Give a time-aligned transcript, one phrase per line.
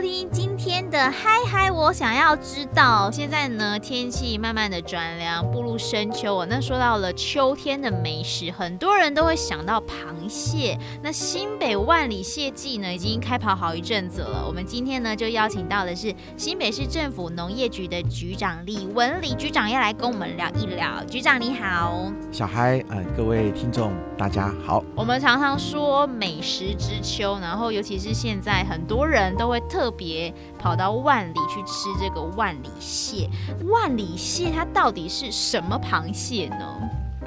[0.00, 0.49] 收听今
[0.90, 3.08] 的嗨嗨，我想要知道。
[3.12, 6.34] 现在呢，天气慢慢的转凉，步入深秋。
[6.34, 10.76] 我那说到了秋天的美食，很多人都会想到螃蟹。
[11.00, 14.44] 那新北万里蟹季呢，已经开跑好一阵子了。
[14.44, 21.04] 我们今天呢，就邀请到的是新北市政府农业局的局长李文礼局长，要来跟我们聊一聊。
[21.04, 22.02] 局长你好，
[22.32, 24.82] 小嗨，呃，各位听众大家好。
[24.96, 29.60] 我们常常说美食之秋，然后尤其是现在很多人都会。
[29.70, 33.28] 特别跑到万里去吃这个万里蟹，
[33.68, 36.66] 万里蟹它到底是什么螃蟹呢？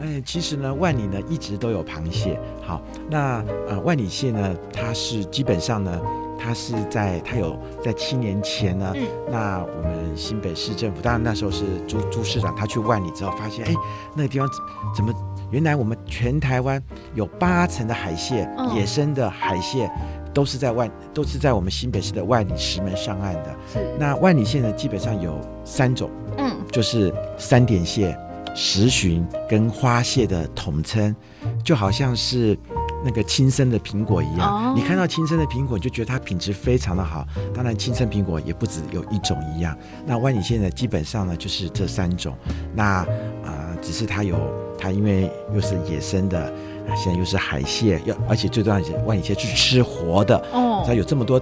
[0.02, 2.40] 哎，其实呢，万里呢一直都有螃蟹。
[2.66, 6.02] 好，那呃，万里蟹呢，它是基本上呢，
[6.40, 13.76] 它是在它有在七年前呢，嗯、那我们新北市政府，当然那时候是朱朱市长，他去万里之后发现，哎，
[14.16, 14.50] 那个地方
[14.96, 15.14] 怎么
[15.52, 16.82] 原来我们全台湾
[17.14, 19.88] 有八成的海蟹，嗯、野生的海蟹。
[20.34, 23.56] 都是在万，都是在我们新北市的万里石门上岸的。
[23.72, 23.96] 是。
[24.00, 28.18] 那万里蟹呢，基本上有三种，嗯，就是三点蟹、
[28.56, 31.16] 石旬跟花蟹的统称，
[31.64, 32.58] 就好像是
[33.06, 34.72] 那个亲生的苹果一样。
[34.72, 34.74] 哦。
[34.76, 37.26] 你看到亲生的苹果，你就觉得它品质非常的好。
[37.54, 39.78] 当然，亲生苹果也不止有一种一样。
[40.06, 42.36] 那万里蟹呢，基本上呢就是这三种。
[42.74, 43.06] 那啊、
[43.46, 44.38] 呃，只是它有，
[44.80, 46.52] 它因为又是野生的。
[46.96, 51.42] 现在又是海蟹，要而且最重要的是万里蟹是吃活的哦，它有这么多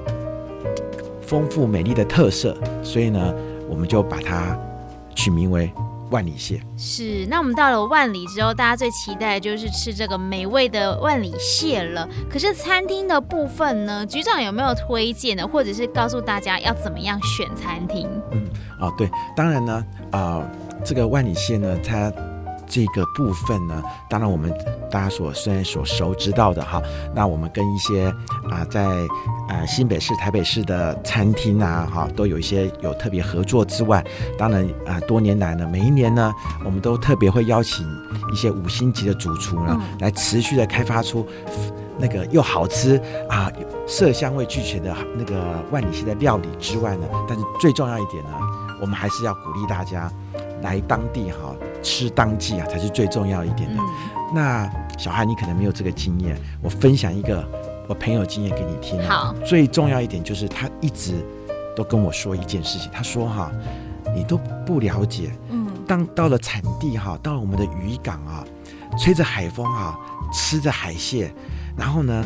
[1.22, 3.34] 丰富美丽的特色，所以呢，
[3.70, 4.58] 我们就把它
[5.16, 5.72] 取名为
[6.10, 6.62] 万里蟹。
[6.78, 12.08] 是，那我们到了万里之后，大家最期待的就是吃这个美味的万里蟹了。
[12.30, 18.08] 可是餐厅的部分呢，局长有没有推荐的，或者是告诉大家要怎么样选餐厅？
[18.32, 18.46] 嗯，
[18.80, 20.50] 哦，对，当然呢，啊、呃，
[20.84, 22.12] 这个万里蟹呢，它。
[22.72, 24.50] 这个部分呢，当然我们
[24.90, 26.82] 大家所虽然所熟知道的哈，
[27.14, 28.08] 那我们跟一些
[28.50, 28.86] 啊在
[29.50, 34.02] 啊新北市、台北市的餐厅啊哈，都有一些有特别合作之外，
[34.38, 36.34] 当然啊多年来呢，每一年呢，
[36.64, 37.86] 我们都特别会邀请
[38.32, 41.28] 一些五星级的主厨呢，嗯、来持续的开发出
[41.98, 43.52] 那个又好吃啊
[43.86, 48.32] 色香味俱全的那个万里蟹的料理之外呢，但是最重要一点呢，
[48.82, 50.10] 我们还是要鼓励大家
[50.62, 51.54] 来当地哈。
[51.82, 53.82] 吃当季啊，才是最重要一点的。
[53.82, 53.86] 嗯、
[54.34, 57.44] 那小孩，你可能没有这个经验，我分享一个
[57.88, 59.02] 我朋友经验给你听。
[59.08, 61.14] 好，最重要一点就是他一直
[61.76, 63.52] 都跟我说一件事情，他说哈，
[64.16, 68.44] 你都不了解，嗯，当到了产地哈，到了我们的渔港啊，
[68.98, 69.98] 吹着海风啊，
[70.34, 71.34] 吃着海蟹，
[71.76, 72.24] 然后呢，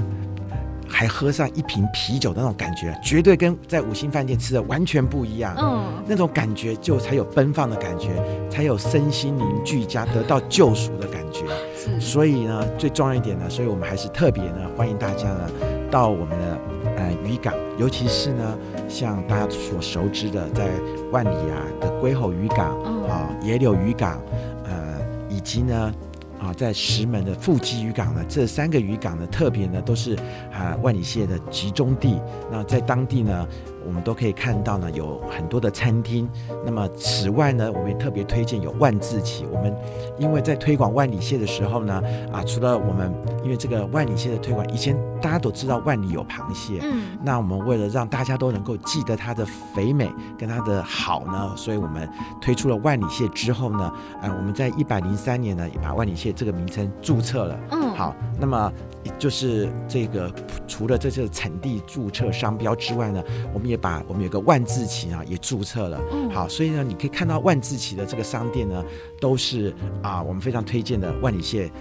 [0.87, 5.55] 还喝上一瓶啤酒的那种感觉，绝对跟在五星饭店吃的完全不一样。
[5.57, 8.09] 嗯，那种感觉就才有奔放的感觉，
[8.49, 11.45] 才有身心灵俱佳、得到救赎的感觉。
[11.75, 15.49] 是所以呢，最重要一点呢，所以我们还是特别呢，欢迎大家呢
[15.91, 16.59] 到我们的
[16.97, 18.57] 呃渔港，尤其是呢
[18.87, 20.69] 像大家所熟知的，在
[21.11, 22.79] 万里啊的龟吼渔港
[23.09, 24.21] 啊、野柳渔港，
[24.65, 25.93] 呃，以及呢。
[26.39, 30.15] 啊，在石门的富基渔港呢，这三个渔港呢，特别呢都是
[30.51, 32.19] 啊万里蟹的集中地。
[32.51, 33.47] 那在当地呢，
[33.85, 36.29] 我们都可以看到呢，有很多的餐厅。
[36.65, 39.45] 那么此外呢，我们也特别推荐有万字旗。
[39.51, 39.75] 我们
[40.17, 42.01] 因为在推广万里蟹的时候呢，
[42.31, 43.13] 啊，除了我们
[43.43, 52.09] 因为这个万里蟹的推广，以前大家都知道万里有螃蟹，嗯，那我们为了让大家都能够记得它的肥美跟它的好呢，所以我们
[52.41, 53.91] 推出了万里蟹之后呢，
[54.21, 58.71] 啊，我们在一百零三年呢，也把万里蟹这个名称注册了，嗯，好，那么
[59.19, 60.31] 就是这个
[60.67, 63.23] 除了这些产地注册商标之外呢，
[63.53, 68.83] 我们也把我们有个万字旗啊也注册了，嗯，好，所以呢，你可以看到万字旗的这个商店呢，
[69.19, 71.71] 都是啊我们非常推荐的万里蟹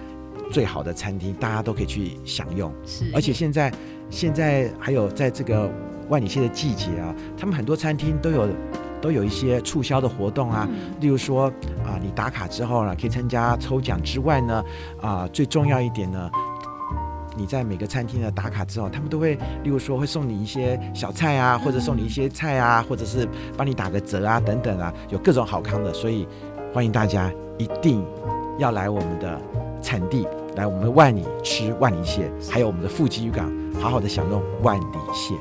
[0.51, 2.73] 最好的餐厅，大家都可以去享用。
[2.85, 3.73] 是，而且现在
[4.11, 5.71] 现在还有在这个
[6.09, 8.49] 万里蟹的季节啊，他们很多餐厅都有
[9.01, 11.47] 都有一些促销的活动啊，嗯，例如说
[11.85, 14.65] 啊，你打卡之后呢，可以参加抽奖之外呢，
[15.01, 16.31] 啊，最重要一点呢。
[17.37, 26.27] 你在每个餐厅的打卡之后，他们都会，例如说会送你一些小菜啊，或者送你一些菜啊，或者是帮你打个折啊，等等啊，有各种好康的，所以
[26.73, 28.05] 欢迎大家一定
[28.59, 29.41] 要来我们的
[29.83, 30.27] 产地，
[30.57, 35.35] 来我们的万里吃万里蟹，还有我们的富基渔港好好的享用万里蟹。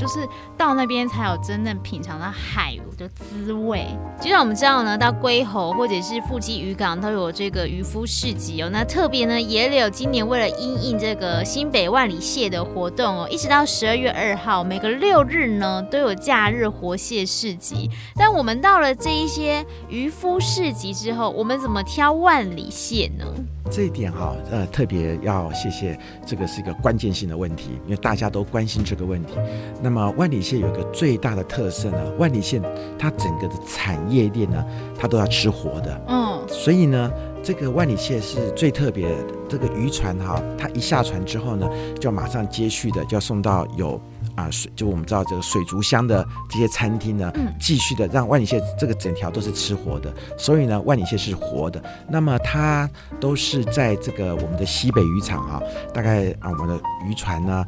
[0.00, 0.26] 就是
[0.56, 3.86] 到那边才有真正品尝到海的滋味。
[4.18, 8.70] 就像我们知道呢，到龟猴或者是富基渔港都有这个渔夫市集哦。
[8.72, 17.90] 那特别呢，也有今年为了因应这个新北万里蟹的活动哦，一直到十二月二号，每个六日呢都有假日活蟹市集。
[18.16, 23.26] 但我们到了这一些渔夫市集之后，我们怎么挑万里蟹呢？
[23.70, 29.34] 这一点哈，呃，特别要谢谢，这个是一个关键性的问题，因为大家都关心这个问题。
[29.80, 32.60] 那么万里蟹有一个最大的特色呢，万里蟹
[32.98, 34.64] 它整个的产业链呢，
[34.98, 36.00] 它都要吃活的。
[36.08, 37.10] 嗯，所以呢，
[37.42, 39.34] 这个万里蟹是最特别的。
[39.50, 44.00] 这个渔船哈，它一下船之后呢，就马上接续的就要送到有。
[44.36, 51.82] 啊，水就我们知道这个水族箱的这些餐厅呢，继续的让万里蟹这个整条都是吃活的，所以呢，万里蟹是活的。
[52.08, 52.88] 那么它
[53.18, 55.60] 都是在这个我们的西北渔场啊，
[55.92, 57.66] 大概啊我们的渔船呢，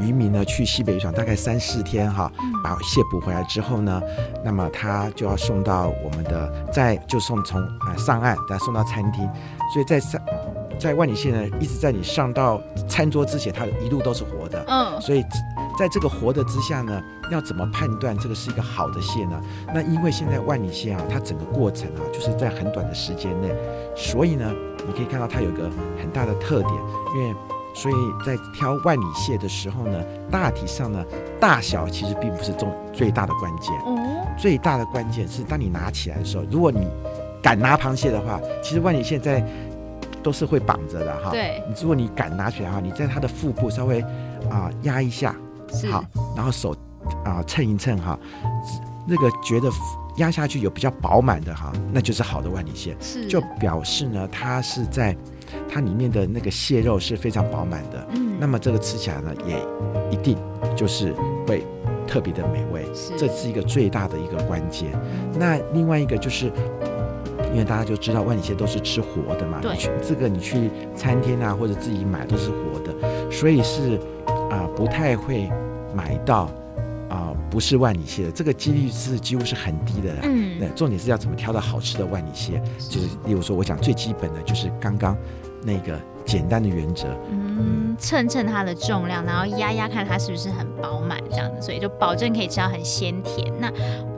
[0.00, 2.30] 渔民呢去西北渔场大概三四天哈，
[2.64, 4.00] 把蟹捕回来之后呢，
[4.44, 9.28] 那么他就要送到我们的再就送从啊上岸再送到餐厅，
[9.72, 10.20] 所以在上
[10.78, 15.24] 在万里蟹呢一直在你上到餐桌之前，它一路都是活的，嗯，所以。
[15.78, 17.00] 在这个活的之下呢，
[17.30, 19.40] 要怎么判断这个是一个好的蟹呢？
[19.72, 23.48] 那因为现在万里蟹啊，它整个过程啊，就是在很短的时间内，
[23.96, 24.52] 所以呢，
[24.86, 26.74] 你可以看到它有一个很大的特点。
[27.14, 27.34] 因为
[27.74, 27.94] 所以
[28.24, 31.04] 在挑万里蟹的时候呢，大体上呢，
[31.38, 33.72] 大小其实并不是重最大的关键。
[33.80, 34.26] 哦。
[34.38, 36.86] 最大的关键是当你拿起来的时候，如果你
[37.42, 39.44] 敢拿螃蟹的话，其实万里蟹在
[40.22, 41.30] 都是会绑着的哈。
[41.30, 41.62] 对。
[41.80, 44.00] 如果你敢拿起来的话，你在它的腹部稍微
[44.50, 45.34] 啊压一下。
[45.88, 46.74] 好，然后手
[47.24, 48.18] 啊蹭一蹭哈，
[49.06, 49.70] 那个觉得
[50.16, 55.16] 压下去有比较饱满的哈，那就是好的万里蟹，是就表示呢，它是在
[55.68, 59.56] 它里面的那个蟹肉是非常饱满的，嗯，那么这个吃起来呢，也
[60.10, 60.36] 一定
[60.76, 61.12] 就是
[61.46, 61.64] 会
[62.06, 64.90] 特别的美味，是这是一个最大的一个关键。
[65.38, 66.52] 那另外一个就是，
[67.52, 69.76] 因为大家就知道万里蟹都是吃活的嘛，对，
[70.06, 73.98] 这个你去餐厅啊或者自己买都是活的，所以是。
[74.50, 75.48] 啊、呃，不太会
[75.94, 76.50] 买到
[77.10, 80.14] 啊、呃，不是万里蟹的，这个几率是几乎是很低的。
[80.22, 85.16] 嗯，那重点是要怎么挑到好吃的万里蟹，就是例如说，我讲最基本的就是刚刚
[85.64, 87.08] 那个简单的原则。
[87.28, 93.52] 嗯，称称它的重量，然后压压看它是不是很饱满这样子，所以就保证可以吃到很鲜甜。
[93.58, 93.68] 那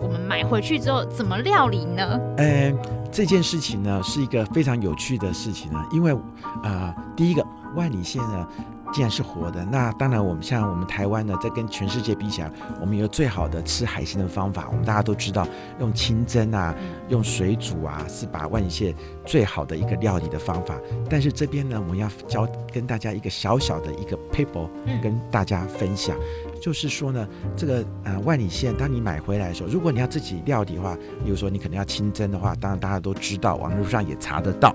[0.01, 2.21] 我们买回去之后怎么料理呢？
[2.37, 2.77] 嗯，
[3.11, 7.43] 这件事情呢是一个非常有趣的事情呢，因为啊、呃，第一个
[7.75, 8.47] 万里蟹呢。
[8.93, 12.51] 既然是活的，那当然我们像我们台湾呢，在跟全世界比起来，
[12.81, 14.69] 我们有最好的吃海鲜的方法。
[14.71, 15.47] 我们大家都知道，
[15.81, 16.75] 用清蒸啊，
[17.09, 18.95] 用水煮啊，是把万里蟹
[19.25, 20.79] 最好的一个料理的方法。
[21.09, 24.69] 但是这边呢，我们要教跟大家一个小小的一个 paper，
[25.03, 26.15] 跟大家分享。
[26.61, 34.73] 就是说呢，这个呃万里蟹，当你买回来的时候，如果你要自己料理的话，比如说你可能要清蒸的话，当然大家都知道，网络上也查得到，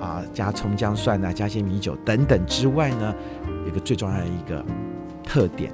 [0.00, 3.14] 啊，加葱姜蒜啊，加些米酒等等之外呢，
[3.66, 4.64] 有一个最重要的一个
[5.24, 5.72] 特点，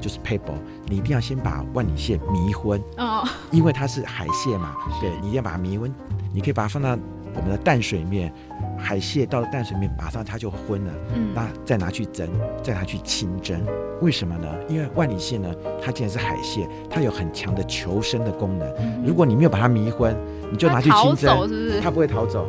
[0.00, 0.54] 就是撇步，
[0.86, 5.92] 你一定要先把万里蟹迷昏哦，因为它是海蟹嘛，对，你一定要把它迷昏，
[6.32, 6.98] 你可以把它放到
[7.34, 8.32] 我们的淡水面。
[8.76, 10.92] 海蟹到了淡水面，马上它就昏了。
[11.14, 12.28] 嗯，那再拿去蒸，
[12.62, 13.64] 再拿去清蒸，
[14.02, 14.48] 为什么呢？
[14.68, 15.48] 因为万里蟹呢，
[15.82, 18.68] 它既然是海蟹，它有很强的求生的功能。
[18.78, 20.14] 嗯、如果你没有把它迷昏，
[20.50, 21.48] 你就拿去清蒸，
[21.80, 22.46] 它不会逃走。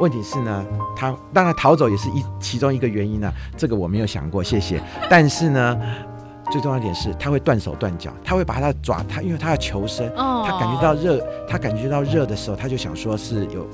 [0.00, 0.66] 问题是呢，
[0.96, 3.34] 他当然逃走也是一其中一个原因呢、啊。
[3.56, 4.82] 这个我没有想过，谢谢。
[5.08, 5.80] 但是呢，
[6.50, 13.64] 最重要一点是，他会断手断脚，他会把他的爪，他因为他要求生，哦、它感觉到热，他感觉到热的时候，他就想说是有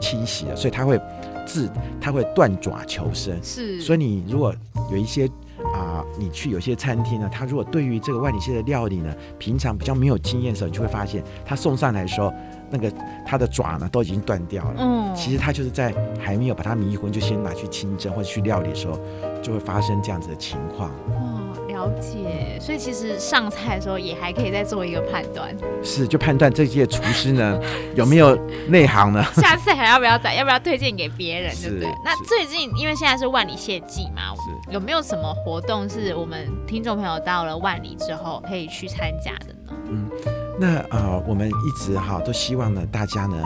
[0.00, 1.00] 侵袭的，所以他会。
[1.46, 1.68] 自
[2.00, 4.50] 他会断爪求生，是，所以你如果
[4.90, 5.28] 有一些
[5.74, 12.32] 啊、呃，你去有些餐厅呢，他如果对于这个万里蟹的料理呢，平常比较没有经验的时候，你就会发现他送上来的时候，
[12.70, 12.92] 那个
[13.26, 14.74] 它的爪呢都已经断掉了。
[14.78, 18.98] 嗯，其实他就是在还没有把它迷魂，就先拿去清蒸或者去料理的时候，
[19.42, 20.90] 就会发生这样子的情况。
[21.08, 27.60] 哦了解，所以其实上菜的时候也还可以再做一个判断，是就判断这些厨师呢
[27.96, 28.38] 有没有
[28.68, 29.22] 内行呢？
[29.34, 31.88] 下次还要不要再要不要推荐给别人，对不对？
[32.04, 34.06] 那最近因为现在是万里蟹季
[34.50, 39.72] 嘛，有没有什么活动是我们听众朋友到了万里之后可以去参加的呢？
[39.88, 40.10] 嗯，
[40.58, 43.36] 那啊、呃，我们一直哈都希望呢大家呢。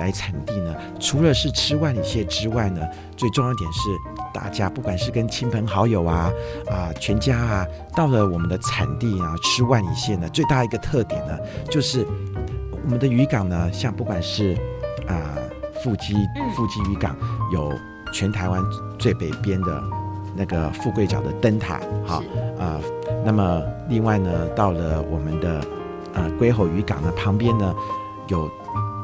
[0.00, 2.80] 来产地呢，除了是吃万里蟹之外呢，
[3.16, 3.88] 最重要一点是，
[4.32, 6.30] 大家不管是跟亲朋好友啊
[6.70, 11.36] 啊全家啊，到了我们的产地啊吃万里蟹呢，最大一个特点呢，
[11.68, 12.06] 就是
[12.84, 14.54] 我们的渔港呢，像不管是
[15.08, 15.34] 啊
[15.82, 16.14] 富基
[16.54, 17.16] 富基渔港，
[17.52, 17.72] 有
[18.12, 18.62] 全台湾
[19.00, 19.82] 最北边的
[20.38, 22.22] 那个富贵角的灯塔，好
[22.58, 22.80] 啊、
[23.24, 25.60] 那么另外呢，到了我们的
[26.14, 27.74] 呃龟吼渔港的旁边呢，
[28.28, 28.48] 有。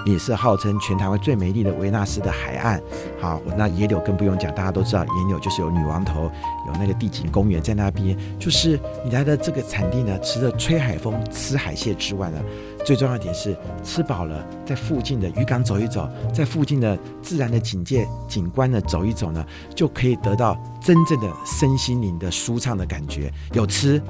[0.04, 2.80] 也是号称全台湾最美丽的维纳斯的海岸，
[3.20, 6.30] 好，那野柳更不用讲，大家都知道，野柳就是有女王头，
[6.66, 8.16] 有那个地景公园在那边。
[8.38, 12.38] 就是你来的这个产地呢，除了吹海风、吃海蟹之外呢，
[12.84, 19.44] 最重要一点是吃饱了，在附近的渔港走一走，在附近的自然的景界景观呢走一走呢，
[19.74, 24.02] 就可以得到真正的身心灵的舒畅的感觉，有吃。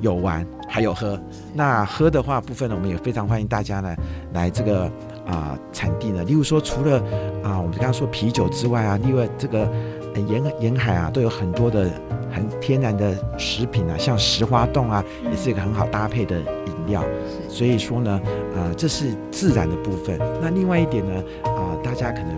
[0.00, 1.16] 有玩，还有喝。
[1.54, 3.94] 那喝的话部分呢，我们也非常欢迎大家呢
[4.32, 4.90] 来这个
[5.26, 6.22] 啊、呃、产地呢。
[6.24, 6.98] 例如说，除了
[7.42, 9.70] 啊、呃、我们刚刚说啤酒之外啊，另外这个
[10.28, 11.90] 沿沿海啊都有很多的
[12.30, 17.04] 很天然的食品啊，像石花冻啊，也是一个很好搭配的饮料。
[17.48, 18.10] 所以说呢，
[18.54, 20.18] 啊、呃、这是自然的部分。
[20.40, 22.36] 那另外一点呢，啊、呃、大家可能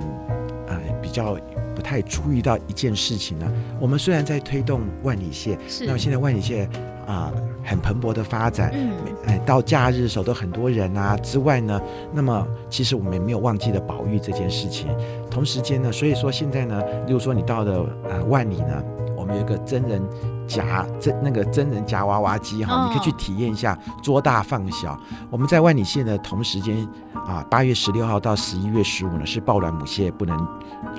[0.67, 1.37] 啊、呃、比较
[1.75, 3.47] 不太注意到一件事情呢。
[3.81, 6.69] 我们虽然在推动万里蟹，那么现在万里蟹。
[7.07, 7.31] 啊，
[7.65, 8.93] 很蓬勃的发展，嗯，
[9.27, 11.17] 哎，到假日的时候都很多人啊。
[11.19, 11.81] 之外呢，
[12.13, 14.89] 那么其实我们也没有忘记了保育这件事情。
[15.31, 18.83] 同时间呢，所以说现在呢，如果说你到了呃万里呢，
[19.25, 20.07] 我们有一个真人
[20.47, 25.01] 夹真那个真人夹娃娃机哈，你可以去体验一下捉大放小。
[25.31, 30.47] 我们在万里县的同时间啊，八月十六号到十一月十五呢是抱卵母蟹不能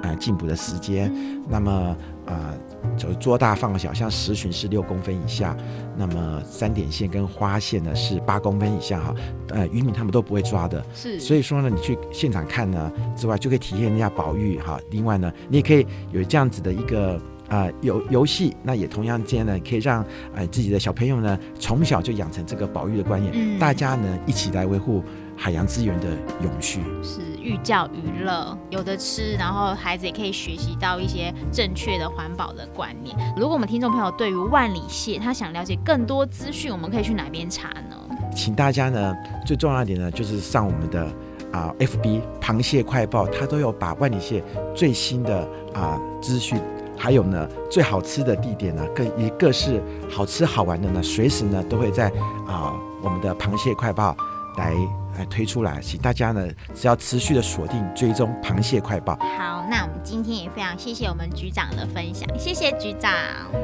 [0.02, 1.14] 呃进补的时间。
[1.48, 2.52] 那么啊。
[2.98, 5.58] 就捉大放小，像石鲟是六公分以下，
[5.98, 9.14] 那么三点线跟花线呢是八公分以下哈，
[9.50, 14.80] 呃，渔民他们都不会抓的，是，所以说呢，你去现场看呢之外，就可以体验一下保育哈。
[14.92, 25.04] 另外呢，你也可以有这样子的一个啊游游戏，那也同样间呢，可以让呃自己的小朋友呢从小就养成这个保育的观念，嗯、大家呢一起来维护
[25.38, 26.08] 海洋资源的
[26.42, 26.82] 永续。
[27.04, 27.22] 是。
[27.46, 33.16] 寓教于乐，有的吃，然后孩子也可以学习到一些正确的环保的观念。
[33.38, 37.96] 如果我们听众朋友对于万里蟹，他想了解更多资讯，我们可以去哪边查呢？
[38.36, 41.04] 请大家呢，最重要一点呢，就是上我们的
[41.52, 46.60] 啊、呃、FB 螃蟹快报，它都有把万里蟹最新的啊、呃、资讯，
[47.06, 52.08] 还有呢最好吃的地点呢，各一各是好吃好玩的呢，随时呢都会在
[52.48, 54.18] 啊、呃、我们的螃蟹快报
[54.58, 54.74] 来。
[55.18, 59.18] 来推出来，请大家呢，只要持续的锁定追踪螃蟹快报。
[59.38, 63.14] 好，那我们今天也非常谢谢我们局长的分享，谢谢局长，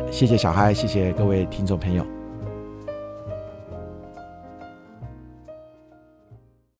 [0.09, 2.20] 谢谢小嗨，谢谢各位听众朋友。